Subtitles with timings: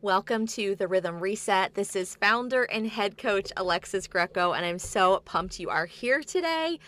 [0.00, 1.74] Welcome to the Rhythm Reset.
[1.74, 6.22] This is founder and head coach Alexis Greco, and I'm so pumped you are here
[6.22, 6.78] today.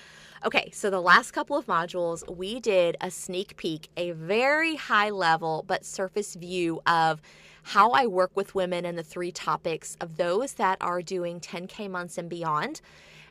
[0.46, 5.10] Okay, so the last couple of modules, we did a sneak peek, a very high
[5.10, 7.20] level but surface view of
[7.64, 11.90] how I work with women and the three topics of those that are doing 10K
[11.90, 12.80] months and beyond.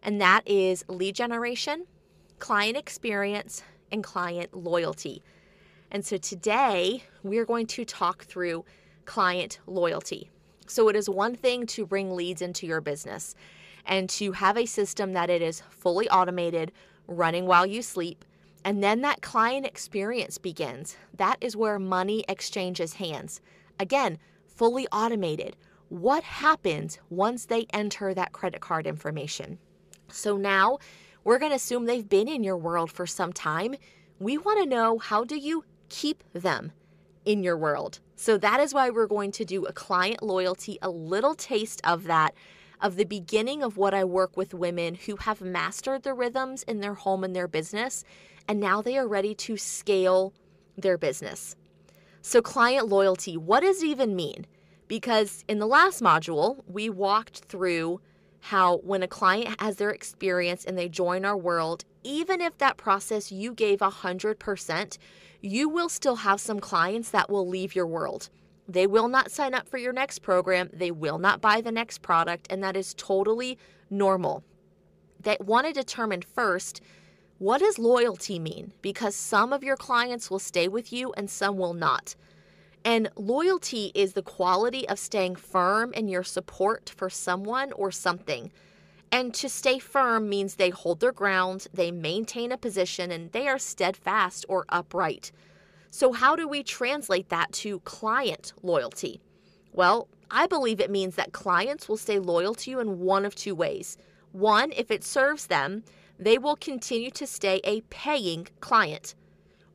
[0.03, 1.85] And that is lead generation,
[2.39, 5.23] client experience, and client loyalty.
[5.89, 8.65] And so today we're going to talk through
[9.09, 10.29] client loyalty.
[10.67, 13.33] So it is one thing to bring leads into your business
[13.83, 16.71] and to have a system that it is fully automated,
[17.07, 18.23] running while you sleep,
[18.63, 20.95] and then that client experience begins.
[21.17, 23.41] That is where money exchanges hands.
[23.79, 25.57] Again, fully automated.
[25.87, 29.57] What happens once they enter that credit card information?
[30.09, 30.77] So now
[31.23, 33.73] we're going to assume they've been in your world for some time.
[34.19, 36.73] We want to know how do you keep them
[37.25, 37.99] in your world?
[38.15, 42.03] So that is why we're going to do a client loyalty, a little taste of
[42.05, 42.33] that,
[42.81, 46.79] of the beginning of what I work with women who have mastered the rhythms in
[46.79, 48.03] their home and their business,
[48.47, 50.33] and now they are ready to scale
[50.77, 51.55] their business.
[52.21, 54.45] So, client loyalty, what does it even mean?
[54.87, 58.01] Because in the last module, we walked through
[58.41, 62.77] how when a client has their experience and they join our world, even if that
[62.77, 64.97] process you gave 100%,
[65.41, 68.29] you will still have some clients that will leave your world.
[68.67, 72.01] They will not sign up for your next program, they will not buy the next
[72.01, 73.57] product, and that is totally
[73.89, 74.43] normal.
[75.19, 76.81] They want to determine first
[77.39, 78.73] what does loyalty mean?
[78.81, 82.15] Because some of your clients will stay with you and some will not.
[82.83, 88.51] And loyalty is the quality of staying firm in your support for someone or something.
[89.11, 93.47] And to stay firm means they hold their ground, they maintain a position, and they
[93.47, 95.31] are steadfast or upright.
[95.89, 99.19] So, how do we translate that to client loyalty?
[99.73, 103.33] Well, I believe it means that clients will stay loyal to you in one of
[103.33, 103.97] two ways.
[104.31, 105.83] One, if it serves them,
[106.19, 109.15] they will continue to stay a paying client.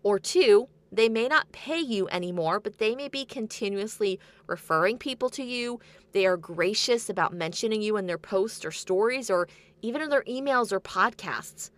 [0.05, 5.28] Or two, they may not pay you anymore, but they may be continuously referring people
[5.31, 5.81] to you.
[6.12, 9.49] They are gracious about mentioning you in their posts or stories or
[9.83, 11.71] even in their emails or podcasts.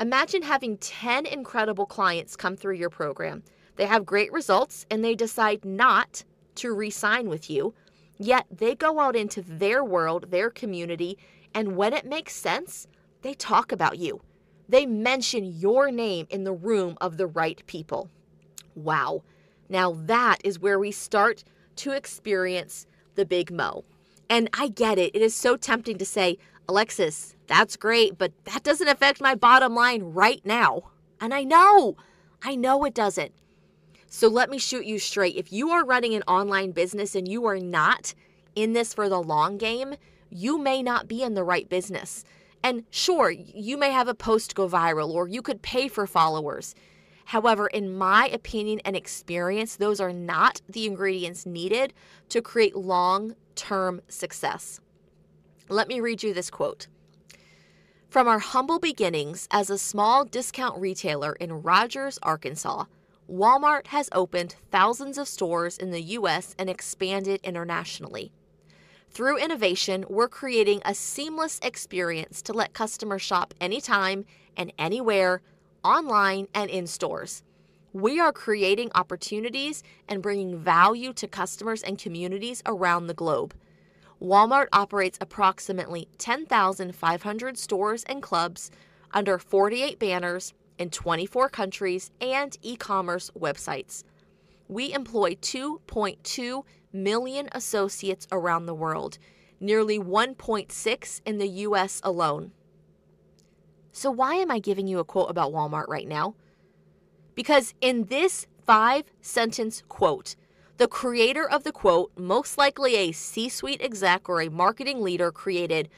[0.00, 3.42] Imagine having 10 incredible clients come through your program.
[3.76, 6.24] They have great results and they decide not
[6.56, 7.74] to re sign with you,
[8.18, 11.18] yet they go out into their world, their community,
[11.54, 12.86] and when it makes sense,
[13.22, 14.20] they talk about you.
[14.68, 18.10] They mention your name in the room of the right people.
[18.76, 19.24] Wow.
[19.68, 21.42] Now that is where we start
[21.76, 23.84] to experience the big mo.
[24.30, 25.14] And I get it.
[25.14, 26.38] It is so tempting to say,
[26.68, 30.90] Alexis, that's great, but that doesn't affect my bottom line right now.
[31.20, 31.96] And I know,
[32.42, 33.32] I know it doesn't.
[34.08, 35.36] So let me shoot you straight.
[35.36, 38.14] If you are running an online business and you are not
[38.54, 39.94] in this for the long game,
[40.30, 42.24] you may not be in the right business.
[42.62, 46.74] And sure, you may have a post go viral or you could pay for followers.
[47.26, 51.92] However, in my opinion and experience, those are not the ingredients needed
[52.28, 54.80] to create long term success.
[55.68, 56.86] Let me read you this quote.
[58.08, 62.84] From our humble beginnings as a small discount retailer in Rogers, Arkansas,
[63.28, 66.54] Walmart has opened thousands of stores in the U.S.
[66.60, 68.30] and expanded internationally.
[69.10, 74.26] Through innovation, we're creating a seamless experience to let customers shop anytime
[74.56, 75.42] and anywhere
[75.84, 77.42] online and in stores.
[77.92, 83.54] We are creating opportunities and bringing value to customers and communities around the globe.
[84.20, 88.70] Walmart operates approximately 10,500 stores and clubs
[89.12, 94.04] under 48 banners in 24 countries and e commerce websites.
[94.68, 99.18] We employ 2.2 million associates around the world,
[99.60, 102.52] nearly 1.6 in the US alone.
[103.96, 106.34] So, why am I giving you a quote about Walmart right now?
[107.34, 110.36] Because in this five sentence quote,
[110.76, 115.32] the creator of the quote, most likely a C suite exec or a marketing leader,
[115.32, 115.88] created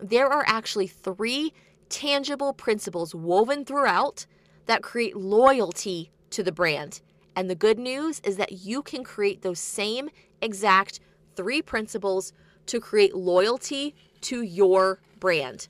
[0.00, 1.52] there are actually three
[1.88, 4.24] tangible principles woven throughout
[4.66, 7.00] that create loyalty to the brand.
[7.34, 10.10] And the good news is that you can create those same
[10.40, 11.00] exact
[11.34, 12.32] three principles
[12.66, 15.66] to create loyalty to your brand.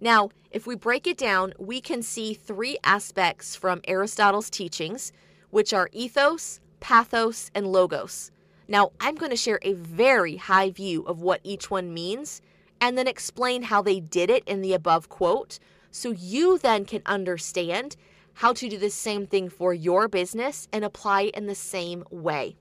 [0.00, 5.12] Now, if we break it down, we can see three aspects from Aristotle's teachings,
[5.50, 8.30] which are ethos, pathos, and logos.
[8.68, 12.40] Now, I'm going to share a very high view of what each one means
[12.80, 15.58] and then explain how they did it in the above quote
[15.90, 17.96] so you then can understand
[18.34, 22.04] how to do the same thing for your business and apply it in the same
[22.10, 22.56] way.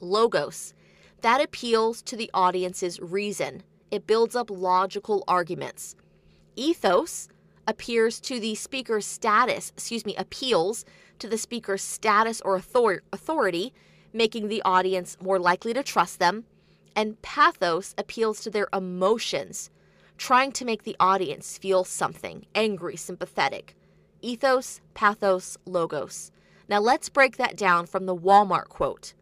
[0.00, 0.74] Logos.
[1.20, 3.62] that appeals to the audience's reason.
[3.90, 5.94] It builds up logical arguments.
[6.56, 7.28] Ethos
[7.68, 10.84] appears to the speaker's status, excuse me, appeals
[11.18, 13.72] to the speaker's status or author- authority,
[14.12, 16.44] making the audience more likely to trust them.
[16.94, 19.70] And pathos appeals to their emotions,
[20.16, 23.76] trying to make the audience feel something angry, sympathetic.
[24.22, 26.30] Ethos, pathos, logos.
[26.68, 29.12] Now let's break that down from the Walmart quote.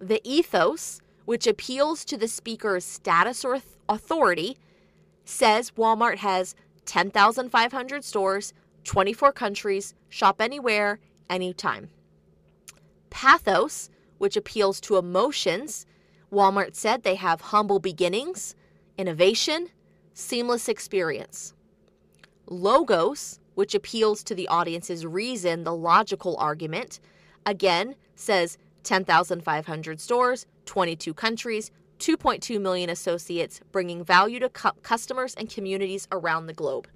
[0.00, 4.56] The ethos, which appeals to the speaker's status or authority,
[5.24, 6.54] says Walmart has
[6.86, 8.52] 10,500 stores,
[8.84, 10.98] 24 countries, shop anywhere,
[11.28, 11.90] anytime.
[13.10, 15.86] Pathos, which appeals to emotions,
[16.32, 18.54] Walmart said they have humble beginnings,
[18.96, 19.68] innovation,
[20.14, 21.54] seamless experience.
[22.46, 27.00] Logos, which appeals to the audience's reason, the logical argument,
[27.46, 35.48] again says 10,500 stores, 22 countries, 2.2 million associates, bringing value to cu- customers and
[35.48, 36.88] communities around the globe.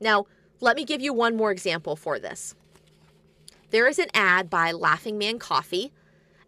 [0.00, 0.26] Now,
[0.60, 2.54] let me give you one more example for this.
[3.70, 5.92] There is an ad by Laughing Man Coffee,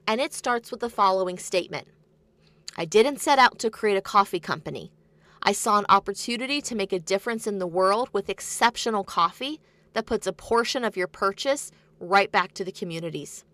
[0.06, 1.88] and it starts with the following statement
[2.76, 4.92] I didn't set out to create a coffee company.
[5.42, 9.60] I saw an opportunity to make a difference in the world with exceptional coffee
[9.92, 13.44] that puts a portion of your purchase right back to the communities.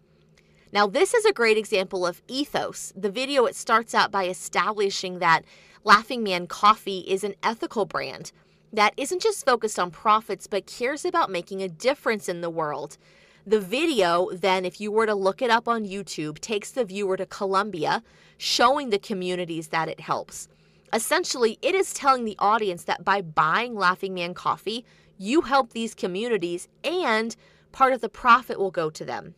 [0.71, 2.93] Now, this is a great example of ethos.
[2.95, 5.45] The video it starts out by establishing that
[5.83, 8.33] Laughing Man Coffee is an ethical brand
[8.71, 12.99] that isn't just focused on profits but cares about making a difference in the world.
[13.47, 17.17] The video, then, if you were to look it up on YouTube, takes the viewer
[17.17, 18.03] to Colombia,
[18.37, 20.49] showing the communities that it helps.
[20.93, 24.85] Essentially, it is telling the audience that by buying Laughing Man coffee,
[25.17, 27.35] you help these communities and
[27.73, 29.35] part of the profit will go to them.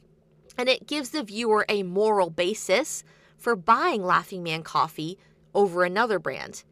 [0.61, 3.03] And it gives the viewer a moral basis
[3.39, 5.17] for buying Laughing Man coffee
[5.55, 6.65] over another brand.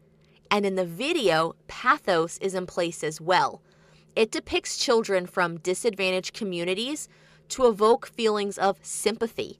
[0.51, 3.63] And in the video, pathos is in place as well.
[4.15, 7.09] It depicts children from disadvantaged communities
[7.47, 9.59] to evoke feelings of sympathy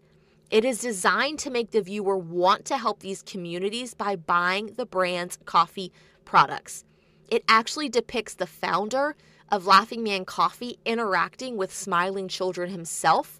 [0.49, 4.85] it is designed to make the viewer want to help these communities by buying the
[4.85, 5.91] brand's coffee
[6.25, 6.83] products.
[7.29, 9.15] It actually depicts the founder
[9.49, 13.38] of Laughing Man Coffee interacting with smiling children himself,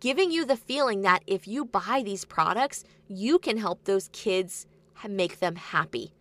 [0.00, 4.66] giving you the feeling that if you buy these products, you can help those kids
[5.08, 6.12] make them happy.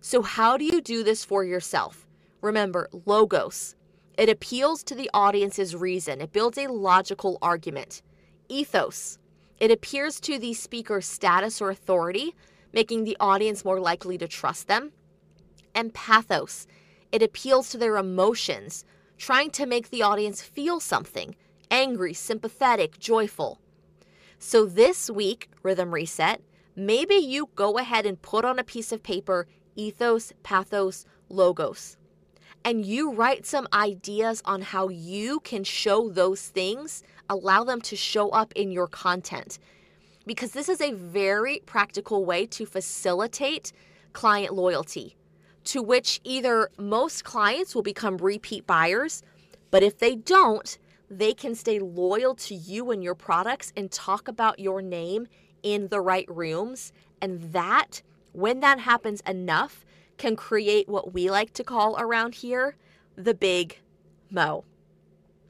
[0.00, 2.08] So, how do you do this for yourself?
[2.40, 3.76] Remember, logos.
[4.18, 8.02] It appeals to the audience's reason, it builds a logical argument.
[8.48, 9.18] Ethos.
[9.58, 12.34] It appears to the speaker's status or authority,
[12.72, 14.92] making the audience more likely to trust them.
[15.74, 16.66] And pathos,
[17.12, 18.84] it appeals to their emotions,
[19.18, 21.36] trying to make the audience feel something
[21.72, 23.58] angry, sympathetic, joyful.
[24.38, 26.40] So this week, Rhythm Reset,
[26.76, 31.96] maybe you go ahead and put on a piece of paper ethos, pathos, logos.
[32.64, 37.96] And you write some ideas on how you can show those things allow them to
[37.96, 39.58] show up in your content.
[40.26, 43.72] Because this is a very practical way to facilitate
[44.12, 45.16] client loyalty,
[45.64, 49.22] to which either most clients will become repeat buyers,
[49.70, 50.78] but if they don't,
[51.12, 55.28] they can stay loyal to you and your products and talk about your name
[55.62, 56.92] in the right rooms.
[57.20, 58.00] And that,
[58.32, 59.84] when that happens enough,
[60.16, 62.76] can create what we like to call around here
[63.14, 63.78] the big
[64.30, 64.64] mo.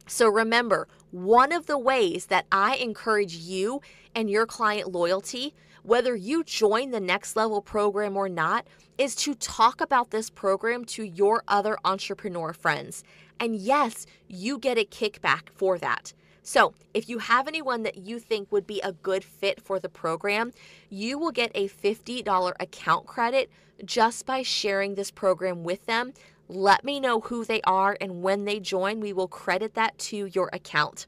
[0.08, 3.82] So remember, one of the ways that I encourage you
[4.16, 8.66] and your client loyalty, whether you join the next level program or not,
[8.98, 13.04] is to talk about this program to your other entrepreneur friends.
[13.40, 16.12] And yes, you get a kickback for that.
[16.44, 19.88] So, if you have anyone that you think would be a good fit for the
[19.88, 20.52] program,
[20.90, 23.48] you will get a $50 account credit
[23.84, 26.12] just by sharing this program with them
[26.48, 30.26] let me know who they are, and when they join, we will credit that to
[30.26, 31.06] your account.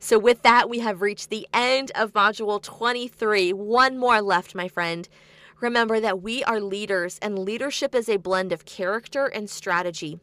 [0.00, 3.52] So, with that, we have reached the end of Module 23.
[3.52, 5.08] One more left, my friend.
[5.60, 10.20] Remember that we are leaders, and leadership is a blend of character and strategy.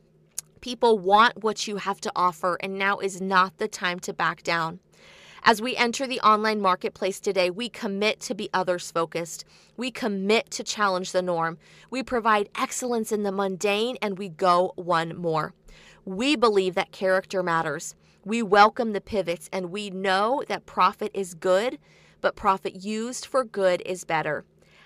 [0.62, 4.44] People want what you have to offer, and now is not the time to back
[4.44, 4.80] down.
[5.44, 9.44] As we enter the online marketplace today, we commit to be others focused.
[9.76, 11.60] We commit to challenge the norm.
[11.92, 15.54] We provide excellence in the mundane and we go one more.
[16.04, 17.94] We believe that character matters.
[18.28, 21.78] We welcome the pivots and we know that profit is good,
[22.22, 24.46] but profit used for good is better.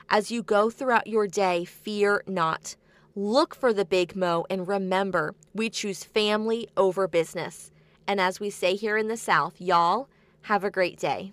[0.10, 2.76] As you go throughout your day, fear not.
[3.16, 7.72] Look for the big mo and remember, we choose family over business.
[8.06, 10.10] And as we say here in the South, y'all,
[10.44, 11.32] have a great day.